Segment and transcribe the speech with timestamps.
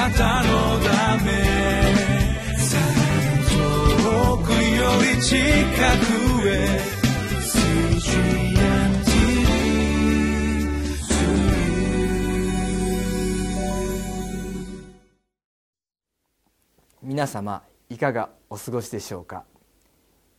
[0.00, 1.30] なたのため
[3.50, 4.56] 遠くよ
[5.14, 6.80] り近くへ
[17.02, 19.44] 皆様いかがお過ごしでしょうか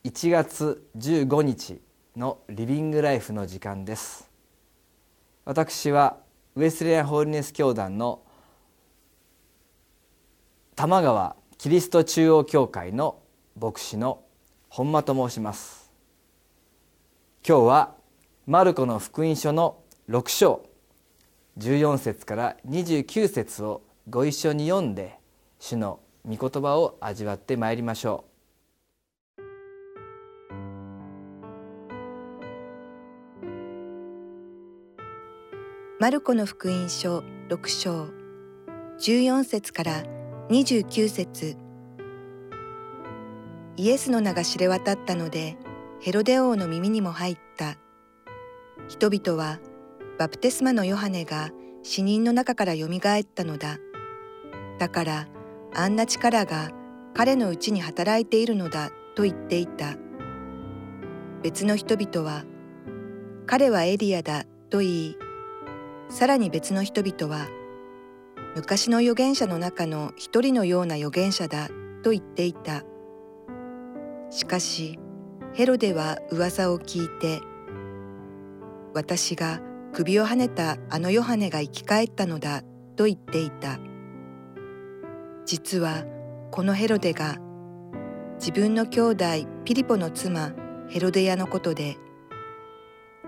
[0.04, 1.80] ？1月15日
[2.16, 4.28] のリビングライフの時間です。
[5.46, 6.18] 私は
[6.56, 8.24] ウエスレアンホーリネス教団の
[10.82, 13.20] 玉川キリスト中央教会の
[13.56, 14.24] 牧師の
[14.68, 15.92] 本間と申します。
[17.48, 17.96] 今日は
[18.48, 19.78] マルコの福音書の
[20.10, 20.66] 6章
[21.60, 25.20] 14節から29節をご一緒に読んで
[25.60, 28.26] 主の御言葉を味わってまいりましょ
[29.38, 29.42] う。
[36.00, 38.08] マルコの福音書6章
[38.98, 40.21] 14節から
[40.52, 41.56] 29節。
[43.78, 45.56] イエスの名が知れ渡ったので
[46.02, 47.78] ヘロデ王の耳にも入った。
[48.90, 49.60] 人々は
[50.20, 51.52] バプテスマのヨハネが
[51.84, 53.78] 死人の中からよみがえったのだ。
[54.78, 55.28] だから
[55.74, 56.72] あんな力が
[57.14, 59.96] 彼のうちに働いているのだと言っていた。
[61.44, 62.44] 別の人々は、
[63.46, 65.18] 彼はエリアだと言い、
[66.10, 67.48] さらに別の人々は、
[68.56, 71.70] 昔の預言者の中の一人のような預言者だ
[72.04, 72.84] と言っていた。
[74.30, 75.00] しかし、
[75.54, 77.42] ヘロデは噂を聞いて、
[78.94, 79.62] 私が
[79.94, 82.62] 首をはねたあのヨハネが生き返ったのだ
[82.96, 83.80] と言っていた。
[85.46, 86.06] 実は
[86.52, 87.38] このヘロデが
[88.36, 89.26] 自分の兄弟
[89.66, 90.54] ピリポの妻
[90.90, 91.98] ヘロデヤのことで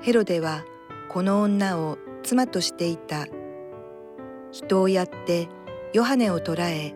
[0.01, 0.63] ヘロデは
[1.09, 3.27] この女を妻としていた
[4.53, 5.49] 人をやって
[5.91, 6.95] ヨハネを捕らえ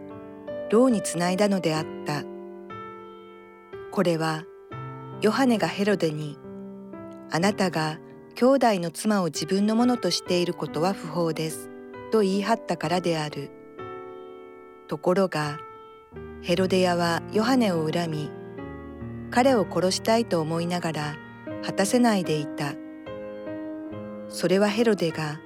[0.72, 2.24] 牢につないだのであった
[3.92, 4.46] これは
[5.22, 6.40] ヨハネがヘロデに
[7.32, 8.00] あなたが
[8.36, 11.70] 兄弟の妻を自分のものとしていることは不法です
[12.14, 13.52] と言い張ったからである。
[14.88, 15.60] ところが
[16.42, 18.32] ヘロデヤはヨハネを恨み
[19.32, 21.16] 彼を殺したいと思いながら
[21.66, 22.74] 果たせないでいた
[24.30, 25.40] それはヘロデが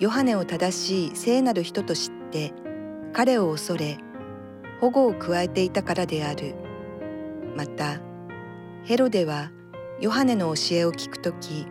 [0.00, 2.52] ヨハネを正しい聖なる人と知って
[3.12, 3.98] 彼を恐れ
[4.80, 6.54] 保護を加えていたからである
[7.56, 8.00] また
[8.84, 9.52] ヘロデは
[10.00, 11.66] ヨハネの教えを聞くとき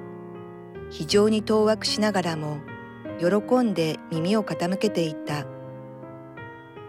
[0.90, 2.60] 非常に当惑しながらも
[3.20, 5.46] 喜んで耳を傾けていた。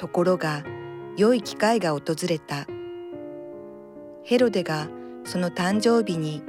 [0.00, 0.64] ところが
[1.18, 2.66] 良い機会が訪れた
[4.24, 4.88] ヘロデが
[5.24, 6.42] その誕生日に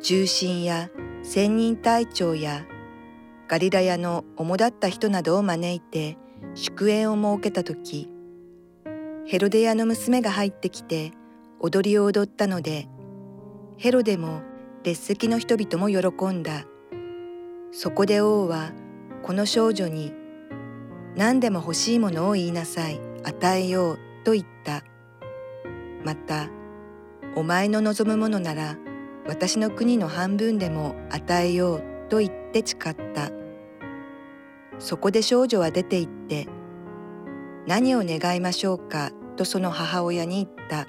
[0.00, 0.88] 重臣や
[1.22, 2.64] 千人隊長や
[3.48, 6.18] ガリラヤの主だった人などを招いて
[6.54, 8.08] 祝宴を設けた時
[9.26, 11.12] ヘロデヤの娘が入ってきて
[11.58, 12.88] 踊りを踊ったので
[13.78, 14.42] ヘロデも
[14.84, 16.64] 列席の人々も喜んだ。
[17.72, 18.72] そこで王は
[19.22, 20.12] この少女に
[21.16, 24.82] 何でも欲しいものを言いなさい与えようと言った。
[26.04, 26.48] また
[27.36, 28.76] お前の望むものなら
[29.26, 33.37] 私の国の半分でも与えようと言って誓った。
[34.78, 36.46] そこで少女は出て行って
[37.66, 39.10] 何を願いましょうか？
[39.36, 40.86] とその母親に言った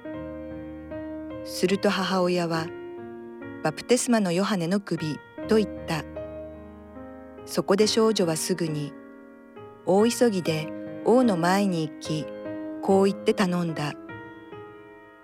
[1.43, 2.67] すると母親は
[3.63, 5.17] バプテスマのヨハネの首
[5.47, 6.03] と言った。
[7.45, 8.93] そこで少女はすぐに
[9.85, 10.67] 大急ぎで
[11.03, 12.25] 王の前に行き
[12.81, 13.93] こう言って頼んだ。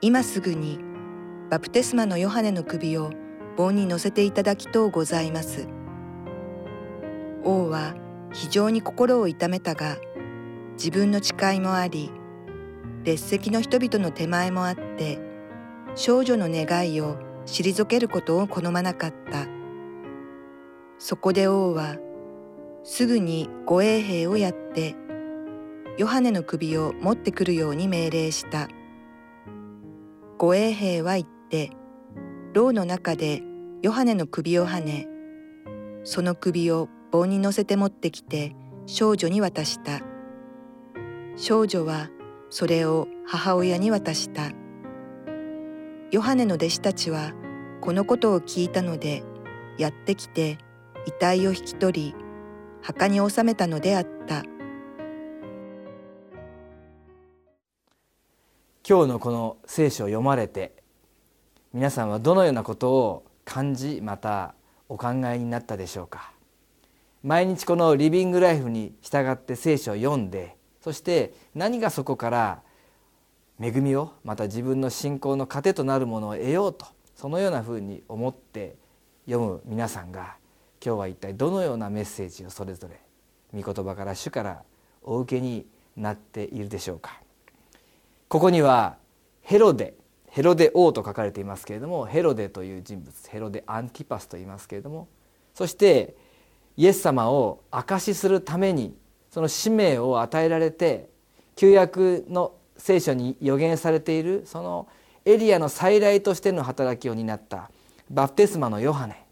[0.01, 0.79] 今すぐに
[1.49, 3.11] バプテスマのヨハネの首を
[3.55, 5.67] 盆に乗せていただきとうございます。
[7.43, 7.95] 王は
[8.35, 9.96] 非常に心を痛めたが
[10.73, 12.12] 自分の誓いもあり
[13.06, 15.19] 列席の人々の手前もあって
[15.96, 19.47] 少女の願いを退けることを好まなかった。
[20.97, 21.97] そこで王は
[22.84, 24.95] すぐに護衛兵をやって
[25.98, 28.68] ヨハネの首を持ってくるように命令した。
[30.38, 31.71] 護衛兵は言って
[32.54, 33.42] 牢の中で
[33.81, 35.07] ヨハネの首をはね
[36.04, 38.53] その首を棒に乗せて持ってきて
[38.88, 40.01] 少女に渡した。
[41.38, 42.09] 少女は
[42.50, 44.51] それを母親に渡した。
[46.12, 47.31] ヨハネの弟子たちは
[47.79, 49.23] このことを聞いたので
[49.77, 50.57] やってきて
[51.06, 52.15] 遺体を引き取り
[52.81, 54.44] 墓に納めたのであった。
[58.88, 60.73] 今日のこの聖書を読まれて
[61.73, 64.53] 皆さんはどのようなことを感じまた
[64.89, 66.34] お考えになったでしょうか？
[67.25, 72.62] 毎日このリビングライフに従って聖書を読んでそして何がそこから
[73.60, 76.86] 恵みをまた自分の信仰の糧となるものを得ようと
[77.16, 78.75] そのようなふうに思って
[79.25, 80.36] 読む皆さんが
[80.86, 83.01] 今日は一体どのようなメッセージをそれぞれ
[83.60, 84.62] 御言葉から主から
[85.01, 85.66] お受けに
[85.98, 87.19] なっているでしょうか。
[88.28, 88.98] ここには
[89.42, 89.95] ヘロデ
[90.30, 95.07] ヘロデ王と書かれていますけれどもヘロデという人物ヘロデアンティパスと言いますけれども
[95.56, 96.16] そして
[96.77, 98.95] イエス様を証しするために
[99.31, 101.10] その使命を与えられて
[101.56, 104.88] 旧約の聖書に予言されているその
[105.25, 107.72] エリアの再来としての働きを担った
[108.10, 109.25] バプテスマのヨハネ。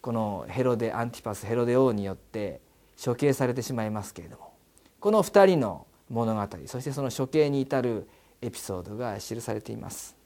[0.00, 2.62] このヘロデ・アンティパスヘロデ王によって
[3.02, 4.54] 処刑されてしまいますけれども。
[4.98, 8.08] この2人の物語そしてその処刑に至る
[8.40, 10.16] エピソードが記されています。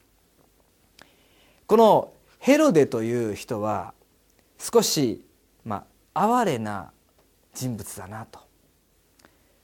[1.67, 3.94] このヘロデという人は
[4.58, 5.25] 少し
[5.64, 6.93] まあ哀れな
[7.52, 8.40] 人物だなと。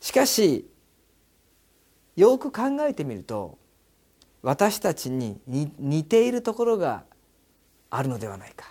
[0.01, 0.69] しかし
[2.17, 3.59] よく考えてみると
[4.43, 7.05] 私たちに似ているところが
[7.91, 8.67] あるのではないか。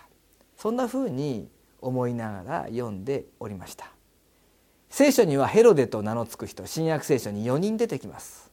[0.57, 1.49] そんなふうに
[1.81, 3.91] 思いながら読んでおりました。
[4.89, 8.49] 聖書にはヘロデと名の付く人新約聖書に4人出てきます。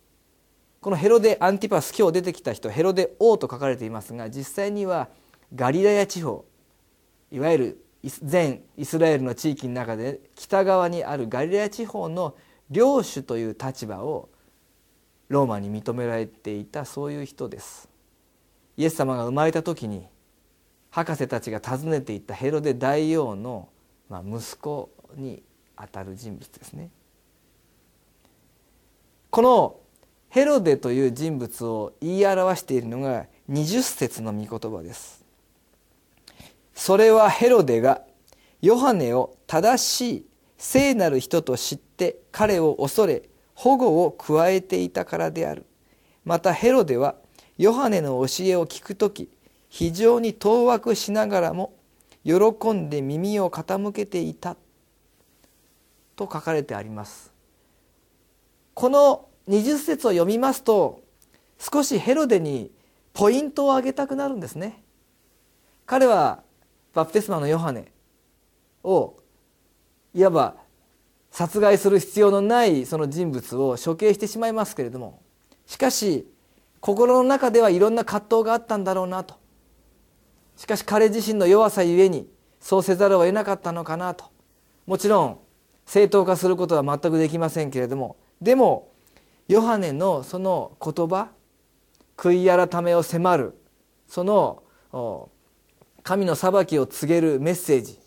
[0.80, 5.08] このヘロデ・アンティパス今日出てきた人ヘロデ王と書かれていますが実際には
[5.52, 6.44] ガリラヤ地方
[7.32, 12.36] いわゆる全イスラエルの地域の中で北側にあるガリラヤ地方の
[12.70, 14.28] 領主という立場を
[15.28, 17.88] ローマに認められていたそういう人です。
[18.76, 20.06] イエス様が生まれた時に
[20.90, 23.68] 博士たちが訪ねていたヘロデ大王の、
[24.08, 25.42] まあ、息子に
[25.74, 26.90] あたる人物ですね。
[29.30, 29.80] この
[30.30, 35.25] ヘロデという人物を言い表しているのが20節の御言葉です。
[36.76, 38.02] それはヘロデが
[38.60, 40.26] ヨハネを正しい
[40.58, 43.22] 聖なる人と知って彼を恐れ
[43.54, 45.64] 保護を加えていたからである。
[46.24, 47.16] またヘロデは
[47.56, 49.30] ヨハネの教えを聞く時
[49.70, 51.72] 非常に当惑しながらも
[52.24, 54.56] 喜んで耳を傾けていた。
[56.14, 57.32] と書かれてあります。
[58.74, 61.00] この20節を読みますと
[61.58, 62.70] 少しヘロデに
[63.14, 64.82] ポイントを挙げたくなるんですね。
[65.86, 66.42] 彼は
[66.96, 67.92] バプテスマのヨハネ
[68.82, 69.18] を
[70.14, 70.56] いわば
[71.30, 75.20] 殺害する必要のないその人物を処刑してしまいますけれども
[75.66, 76.26] しかし
[76.80, 79.34] 心の中ではいろんな葛藤があったんだろうなと。
[80.56, 84.24] しかし彼自身の弱さゆえにそうせざるを得なかったのかなと。
[84.86, 85.38] もちろん
[85.84, 88.90] 正当化することは全くできませんけれどもでも
[89.48, 91.28] ヨハネのその言葉
[92.16, 93.58] 悔い改めを迫る
[94.08, 94.62] その
[96.06, 97.98] 神の裁きを告げるメッセージ。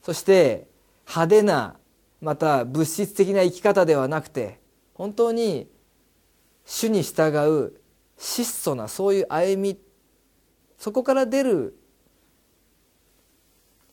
[0.00, 0.66] そして
[1.06, 1.76] 派手な
[2.22, 4.60] また物質的な生き方ではなくて
[4.94, 5.68] 本当に
[6.64, 7.78] 主に従う
[8.16, 9.78] 質素なそういう歩み
[10.78, 11.78] そこから出る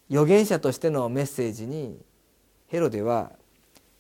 [0.10, 2.00] 預言者としてのメッセージに
[2.68, 3.34] ヘロデは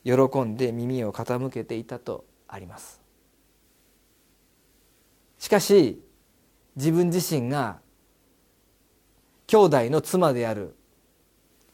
[0.05, 0.13] 喜
[0.43, 3.01] んで耳を傾けていたとあります。
[5.39, 6.01] しかし
[6.77, 7.82] 自分自身が
[9.47, 10.75] 兄弟の妻である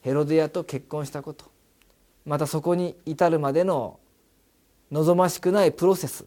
[0.01, 1.45] ヘロデアと結婚したこと。
[2.25, 3.99] またそこに至るまでの
[4.91, 6.25] 望ましくないプロセス。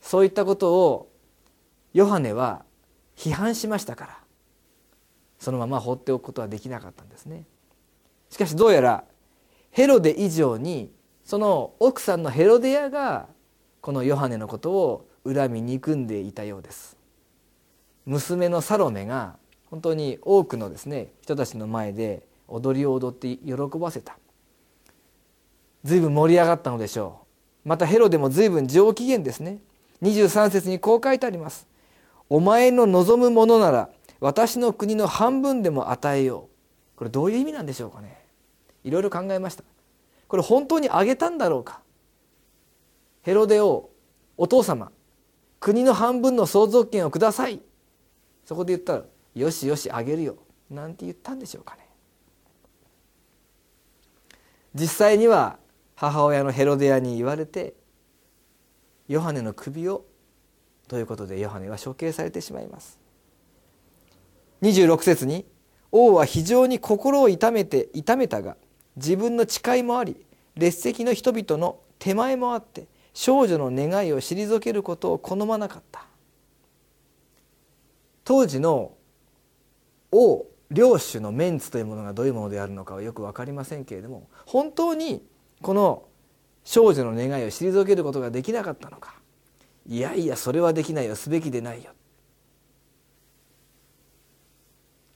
[0.00, 1.10] そういったことを
[1.92, 2.64] ヨハネは
[3.16, 4.18] 批判しましたから。
[5.38, 7.44] そのまま放っておくことはできなかったんですね。
[8.30, 9.04] しかしどうやら
[9.70, 10.90] ヘロデ以上に
[11.24, 13.28] その奥さんのヘロデアが
[13.80, 16.96] このヨハネのことを恨み憎んでいたようです。
[18.06, 19.36] 娘のサロメが
[19.74, 24.16] 本当に多くのですね人たちの前で踊りを踊って喜ばせた。
[25.82, 27.22] 随分盛り上がったのでしょ
[27.64, 27.68] う。
[27.68, 29.58] またヘロデも随分上機嫌ですね。
[30.00, 31.66] 23節にこう書いてあります。
[32.30, 33.90] お前の望むものなら
[34.20, 36.48] 私の国の半分でも与えよ
[36.94, 36.96] う。
[36.96, 38.24] これどういう意味なんでしょうかね。
[38.84, 39.64] いろいろ考えました。
[40.28, 41.80] これ本当にあげたんだろうか。
[43.22, 43.90] ヘロデ王
[44.36, 44.92] お父様
[45.58, 47.60] 国の半分の相続権をください。
[48.44, 49.04] そこで言ったら
[49.34, 50.36] よしよしあげるよ。
[50.70, 51.88] なんて言ったんでしょうかね。
[54.74, 55.58] 実際には
[55.94, 57.74] 母親のヘロデアに言われて
[59.06, 60.04] ヨハネの首を
[60.88, 62.98] ということでヨハネは処刑されてしまいます。
[64.62, 65.46] 26節に
[65.92, 68.56] 王は非常に心を痛めて痛めたが
[68.96, 70.16] 自分の誓いもあり
[70.56, 76.06] 列席の人々の手前もあって少女の願いを退けることを好まなかった。
[78.24, 78.92] 当時の
[80.14, 85.26] 王領主のメンツというものがどういうものであるのかはよく分かりませんけれども本当に
[85.60, 86.04] この
[86.62, 89.16] 少女の願いを退けることができなかったのか
[89.86, 91.90] いやいやそれはできないよすべきでないよ。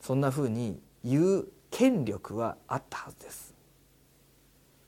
[0.00, 3.54] そんなふうに言う権力はあったはずです。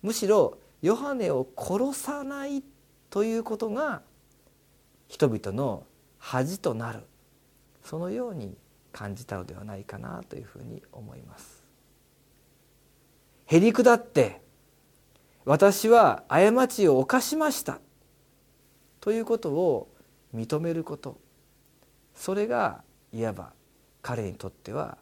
[0.02, 2.62] むしろヨハネを殺さない
[3.11, 4.02] ということが
[5.09, 5.85] 人々の
[6.19, 7.00] 恥となる。
[7.85, 8.57] そのように
[8.93, 11.63] 感じたのではないかなというふうに思います
[13.47, 14.41] へりくだって
[15.45, 17.81] 私は過ちを犯しました
[19.01, 19.89] ということを
[20.35, 21.19] 認めること
[22.15, 22.83] それが
[23.13, 23.53] いわば
[24.03, 24.99] 彼にとっては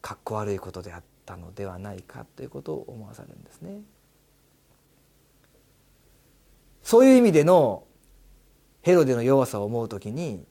[0.00, 3.82] かっこ悪いことであったのではないかということを思わされるんですね。
[6.82, 7.84] そういう意味での
[8.82, 10.44] ヘロデの弱さを思う時に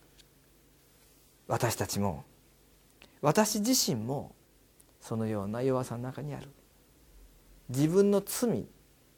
[1.49, 2.23] 私たちも
[3.21, 4.33] 私自身も
[5.01, 6.47] そのような弱さの中にある。
[7.69, 8.65] 自分の罪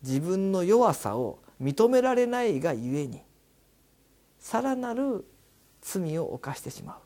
[0.02, 3.22] 自分の弱さを認められないがゆえに
[4.40, 5.26] さらなる
[5.82, 6.98] 罪を犯してしまう。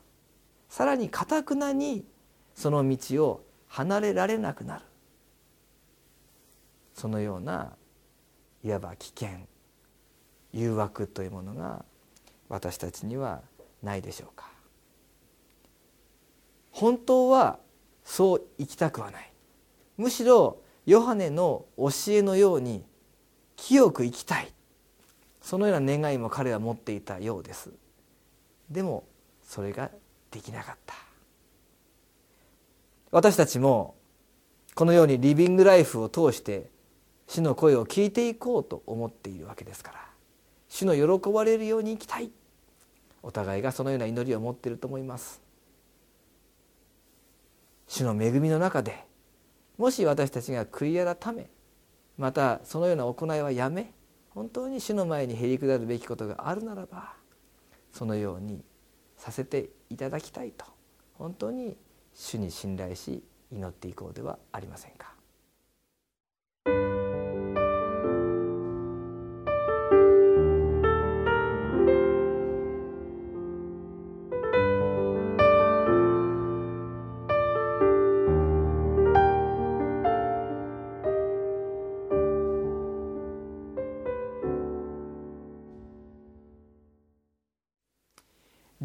[0.68, 2.06] さらにかたくなに
[2.54, 4.84] その道を離れられなくなる。
[6.94, 7.72] そのような
[8.64, 9.28] いわば危険
[10.52, 11.84] 誘惑というものが
[12.48, 13.42] 私たちには
[13.82, 14.55] ないでしょうか。
[16.76, 17.58] 本当は
[18.04, 19.32] そう生きたくはない。
[19.96, 22.84] むしろヨハネの教えのように
[23.56, 24.52] 清く生きたい。
[25.40, 27.70] そのような願いも彼は持っていたようです。
[28.70, 29.04] でも
[29.42, 29.90] それが
[30.30, 30.94] できなかった。
[33.10, 33.94] 私たちも
[34.74, 36.68] このようにリビングライフを通して
[37.26, 40.06] 主の声を聞いていこうと思っているわけですから。
[40.68, 42.30] 主の喜ばれるように生きたい。
[43.22, 45.45] お互いがそのような祈りを持っていると思います。
[47.86, 49.04] 主の恵みの中で
[49.78, 51.48] もし私たちが悔い改め
[52.18, 53.92] またそのような行いはやめ
[54.30, 57.14] 本当に主の前にへりくだるべきことがあるならば
[57.92, 58.62] そのように
[59.16, 60.66] させていただきたいと
[61.14, 61.76] 本当に
[62.14, 65.15] 主に信頼し祈っていこうではありませんか。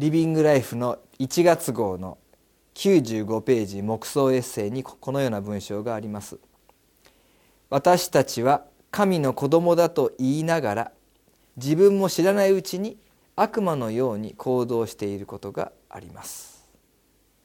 [0.02, 2.18] リビングライフの1月号の
[2.74, 6.40] 95ページ黙想エッセイにこのような文章があります。
[7.70, 10.92] 私たちは神の子供だと言いながら
[11.56, 12.98] 自分も知らないうちに
[13.36, 16.66] 悪魔のように行動していることがあります。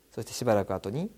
[0.10, 1.12] そしてしばらく後に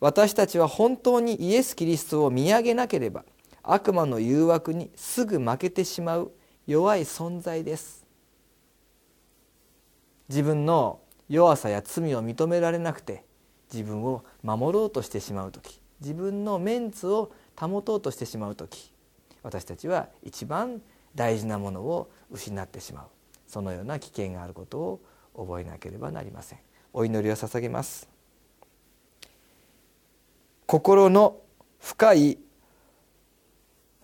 [0.00, 3.24] 私たちは本当にイエス・キリストを見上げなければ
[3.62, 6.32] 悪魔の誘惑にすぐ負けてしまう
[6.66, 8.03] 弱い存在です。
[10.28, 13.24] 自分の弱さや罪を認められなくて
[13.72, 18.92] 自分を守ろうとしてしまう時自分のメンツを保とうとしてしまう時
[19.42, 20.80] 私たちは一番
[21.14, 23.04] 大事なものを失ってしまう。
[23.46, 25.00] そのような危険があることを
[25.36, 26.58] 覚えなければなりません。
[26.92, 28.08] お祈りを捧げます。
[30.66, 31.36] 心の
[31.78, 32.38] 深い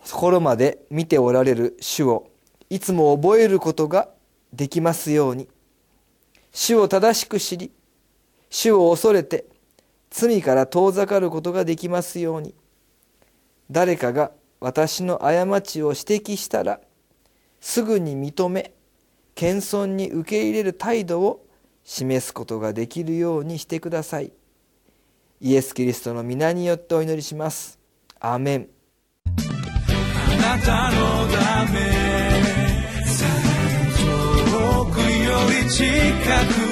[0.07, 2.29] ところまで見ておられる主を
[2.69, 4.09] いつも覚えることが
[4.53, 5.49] できますように。
[6.51, 7.71] 主を正しく知り
[8.49, 9.45] 主を恐れて
[10.09, 12.53] 罪から遠ざかることができますように。
[13.71, 16.81] 誰かが私の過ちを指摘したら
[17.61, 18.73] すぐに認め
[19.33, 21.45] 謙遜に受け入れる態度を
[21.83, 24.33] 示すことができるようにしてください。
[25.39, 27.79] イエス・キリストの皆によってお祈りします。
[28.19, 28.67] アメン。
[29.25, 32.10] あなたのため
[35.71, 36.70] 近く